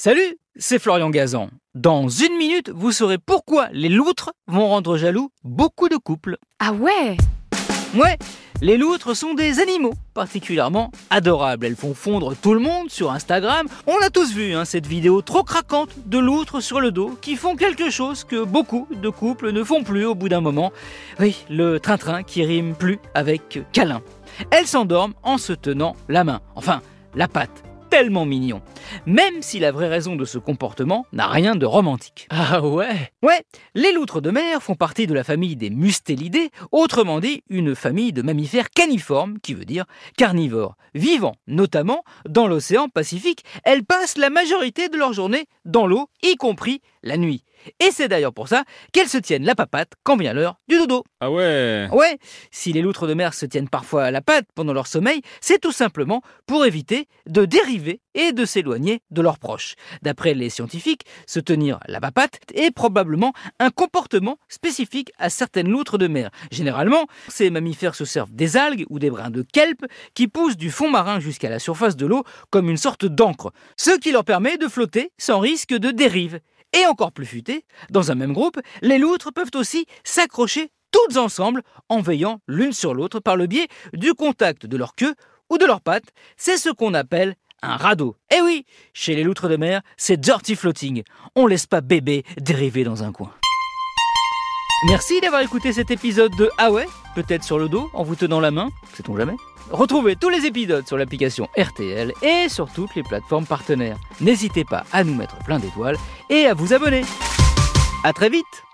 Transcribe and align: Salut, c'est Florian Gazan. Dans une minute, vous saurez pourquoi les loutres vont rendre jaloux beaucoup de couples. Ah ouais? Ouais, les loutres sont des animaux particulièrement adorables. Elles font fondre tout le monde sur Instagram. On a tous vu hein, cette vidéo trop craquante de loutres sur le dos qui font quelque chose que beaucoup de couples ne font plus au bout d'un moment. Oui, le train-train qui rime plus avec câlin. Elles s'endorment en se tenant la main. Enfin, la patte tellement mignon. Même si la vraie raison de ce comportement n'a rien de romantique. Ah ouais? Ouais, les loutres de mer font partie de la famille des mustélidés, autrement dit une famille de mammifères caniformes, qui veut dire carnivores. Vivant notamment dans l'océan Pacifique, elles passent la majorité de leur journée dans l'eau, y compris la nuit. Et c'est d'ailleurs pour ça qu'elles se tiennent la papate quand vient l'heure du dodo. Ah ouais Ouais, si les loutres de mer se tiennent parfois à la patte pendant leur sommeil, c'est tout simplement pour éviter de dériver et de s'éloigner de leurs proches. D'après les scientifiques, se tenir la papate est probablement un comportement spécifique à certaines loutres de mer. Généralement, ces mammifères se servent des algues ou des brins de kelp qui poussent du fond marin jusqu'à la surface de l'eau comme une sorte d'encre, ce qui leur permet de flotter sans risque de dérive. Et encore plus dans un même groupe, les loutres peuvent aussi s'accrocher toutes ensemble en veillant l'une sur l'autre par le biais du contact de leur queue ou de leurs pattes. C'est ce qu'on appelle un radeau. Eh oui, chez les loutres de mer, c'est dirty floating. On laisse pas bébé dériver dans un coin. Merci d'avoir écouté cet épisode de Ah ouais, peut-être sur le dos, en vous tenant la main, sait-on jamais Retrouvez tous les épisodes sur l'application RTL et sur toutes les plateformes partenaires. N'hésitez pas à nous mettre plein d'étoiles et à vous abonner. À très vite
Salut, 0.00 0.38
c'est 0.54 0.78
Florian 0.78 1.10
Gazan. 1.10 1.50
Dans 1.74 2.08
une 2.08 2.36
minute, 2.36 2.70
vous 2.72 2.92
saurez 2.92 3.18
pourquoi 3.18 3.66
les 3.72 3.88
loutres 3.88 4.30
vont 4.46 4.68
rendre 4.68 4.96
jaloux 4.96 5.30
beaucoup 5.42 5.88
de 5.88 5.96
couples. 5.96 6.36
Ah 6.60 6.72
ouais? 6.72 7.16
Ouais, 7.96 8.16
les 8.62 8.76
loutres 8.76 9.16
sont 9.16 9.34
des 9.34 9.58
animaux 9.58 9.94
particulièrement 10.14 10.92
adorables. 11.10 11.66
Elles 11.66 11.74
font 11.74 11.94
fondre 11.94 12.36
tout 12.36 12.54
le 12.54 12.60
monde 12.60 12.90
sur 12.90 13.10
Instagram. 13.10 13.66
On 13.88 14.00
a 14.00 14.08
tous 14.08 14.32
vu 14.32 14.54
hein, 14.54 14.64
cette 14.64 14.86
vidéo 14.86 15.20
trop 15.20 15.42
craquante 15.42 15.90
de 16.06 16.18
loutres 16.18 16.62
sur 16.62 16.80
le 16.80 16.92
dos 16.92 17.18
qui 17.20 17.34
font 17.34 17.56
quelque 17.56 17.90
chose 17.90 18.22
que 18.22 18.44
beaucoup 18.44 18.86
de 19.02 19.08
couples 19.08 19.50
ne 19.50 19.64
font 19.64 19.82
plus 19.82 20.04
au 20.04 20.14
bout 20.14 20.28
d'un 20.28 20.40
moment. 20.40 20.70
Oui, 21.18 21.44
le 21.50 21.80
train-train 21.80 22.22
qui 22.22 22.44
rime 22.44 22.76
plus 22.76 23.00
avec 23.14 23.58
câlin. 23.72 24.00
Elles 24.52 24.68
s'endorment 24.68 25.14
en 25.24 25.38
se 25.38 25.52
tenant 25.52 25.96
la 26.08 26.22
main. 26.22 26.40
Enfin, 26.54 26.82
la 27.16 27.26
patte 27.26 27.64
tellement 27.88 28.24
mignon. 28.24 28.62
Même 29.08 29.40
si 29.40 29.58
la 29.58 29.72
vraie 29.72 29.88
raison 29.88 30.16
de 30.16 30.26
ce 30.26 30.36
comportement 30.36 31.06
n'a 31.14 31.28
rien 31.28 31.56
de 31.56 31.64
romantique. 31.64 32.26
Ah 32.28 32.60
ouais? 32.60 33.10
Ouais, 33.22 33.42
les 33.74 33.90
loutres 33.92 34.20
de 34.20 34.30
mer 34.30 34.62
font 34.62 34.74
partie 34.74 35.06
de 35.06 35.14
la 35.14 35.24
famille 35.24 35.56
des 35.56 35.70
mustélidés, 35.70 36.50
autrement 36.72 37.18
dit 37.18 37.42
une 37.48 37.74
famille 37.74 38.12
de 38.12 38.20
mammifères 38.20 38.68
caniformes, 38.68 39.38
qui 39.38 39.54
veut 39.54 39.64
dire 39.64 39.86
carnivores. 40.18 40.76
Vivant 40.94 41.36
notamment 41.46 42.04
dans 42.28 42.46
l'océan 42.46 42.90
Pacifique, 42.90 43.44
elles 43.64 43.82
passent 43.82 44.18
la 44.18 44.28
majorité 44.28 44.90
de 44.90 44.98
leur 44.98 45.14
journée 45.14 45.46
dans 45.64 45.86
l'eau, 45.86 46.10
y 46.22 46.36
compris 46.36 46.82
la 47.02 47.16
nuit. 47.16 47.44
Et 47.80 47.90
c'est 47.90 48.08
d'ailleurs 48.08 48.32
pour 48.32 48.48
ça 48.48 48.64
qu'elles 48.92 49.08
se 49.08 49.18
tiennent 49.18 49.44
la 49.44 49.54
papate 49.54 49.92
quand 50.02 50.16
vient 50.16 50.32
l'heure 50.32 50.60
du 50.68 50.76
dodo. 50.76 51.04
Ah 51.20 51.30
ouais 51.30 51.88
Ouais, 51.92 52.18
si 52.50 52.72
les 52.72 52.82
loutres 52.82 53.06
de 53.06 53.14
mer 53.14 53.34
se 53.34 53.46
tiennent 53.46 53.68
parfois 53.68 54.04
à 54.04 54.10
la 54.10 54.20
patte 54.20 54.46
pendant 54.54 54.72
leur 54.72 54.86
sommeil, 54.86 55.22
c'est 55.40 55.60
tout 55.60 55.72
simplement 55.72 56.22
pour 56.46 56.64
éviter 56.64 57.08
de 57.26 57.44
dériver 57.44 58.00
et 58.14 58.32
de 58.32 58.44
s'éloigner 58.44 59.00
de 59.10 59.22
leurs 59.22 59.38
proches. 59.38 59.74
D'après 60.02 60.34
les 60.34 60.50
scientifiques, 60.50 61.02
se 61.26 61.40
tenir 61.40 61.78
la 61.86 62.00
papate 62.00 62.40
est 62.54 62.70
probablement 62.70 63.32
un 63.60 63.70
comportement 63.70 64.38
spécifique 64.48 65.12
à 65.18 65.30
certaines 65.30 65.68
loutres 65.68 65.98
de 65.98 66.08
mer. 66.08 66.30
Généralement, 66.50 67.06
ces 67.28 67.50
mammifères 67.50 67.94
se 67.94 68.04
servent 68.04 68.32
des 68.32 68.56
algues 68.56 68.86
ou 68.90 68.98
des 68.98 69.10
brins 69.10 69.30
de 69.30 69.42
kelp 69.42 69.84
qui 70.14 70.28
poussent 70.28 70.56
du 70.56 70.70
fond 70.70 70.90
marin 70.90 71.20
jusqu'à 71.20 71.48
la 71.48 71.58
surface 71.58 71.96
de 71.96 72.06
l'eau 72.06 72.24
comme 72.50 72.68
une 72.68 72.76
sorte 72.76 73.06
d'encre, 73.06 73.52
ce 73.76 73.96
qui 73.98 74.12
leur 74.12 74.24
permet 74.24 74.58
de 74.58 74.68
flotter 74.68 75.12
sans 75.18 75.38
risque 75.38 75.74
de 75.74 75.90
dérive. 75.90 76.40
Et 76.78 76.84
encore 76.86 77.12
plus 77.12 77.24
dans 77.90 78.10
un 78.10 78.14
même 78.14 78.32
groupe, 78.32 78.58
les 78.82 78.98
loutres 78.98 79.32
peuvent 79.32 79.50
aussi 79.54 79.86
s'accrocher 80.04 80.70
toutes 80.90 81.16
ensemble 81.16 81.62
en 81.88 82.00
veillant 82.00 82.40
l'une 82.46 82.72
sur 82.72 82.94
l'autre 82.94 83.20
par 83.20 83.36
le 83.36 83.46
biais 83.46 83.68
du 83.92 84.14
contact 84.14 84.66
de 84.66 84.76
leur 84.76 84.94
queue 84.94 85.14
ou 85.50 85.58
de 85.58 85.66
leurs 85.66 85.80
pattes. 85.80 86.12
C'est 86.36 86.56
ce 86.56 86.70
qu'on 86.70 86.94
appelle 86.94 87.34
un 87.62 87.76
radeau. 87.76 88.16
Eh 88.34 88.40
oui, 88.40 88.64
chez 88.92 89.14
les 89.14 89.24
loutres 89.24 89.48
de 89.48 89.56
mer, 89.56 89.82
c'est 89.96 90.18
dirty 90.18 90.54
floating. 90.54 91.02
On 91.34 91.46
laisse 91.46 91.66
pas 91.66 91.80
bébé 91.80 92.24
dériver 92.38 92.84
dans 92.84 93.02
un 93.02 93.12
coin. 93.12 93.32
Merci 94.86 95.20
d'avoir 95.20 95.42
écouté 95.42 95.72
cet 95.72 95.90
épisode 95.90 96.30
de 96.38 96.48
Ah 96.56 96.70
ouais, 96.70 96.86
peut-être 97.16 97.42
sur 97.42 97.58
le 97.58 97.68
dos, 97.68 97.90
en 97.94 98.04
vous 98.04 98.14
tenant 98.14 98.38
la 98.38 98.52
main, 98.52 98.68
sait-on 98.94 99.16
jamais 99.16 99.34
Retrouvez 99.70 100.14
tous 100.16 100.28
les 100.28 100.46
épisodes 100.46 100.86
sur 100.86 100.96
l'application 100.96 101.48
RTL 101.58 102.12
et 102.22 102.48
sur 102.48 102.72
toutes 102.72 102.94
les 102.94 103.02
plateformes 103.02 103.44
partenaires. 103.44 103.98
N'hésitez 104.20 104.64
pas 104.64 104.84
à 104.92 105.04
nous 105.04 105.14
mettre 105.14 105.36
plein 105.38 105.58
d'étoiles 105.58 105.96
et 106.30 106.46
à 106.46 106.54
vous 106.54 106.72
abonner. 106.72 107.02
À 108.08 108.14
très 108.14 108.30
vite 108.30 108.64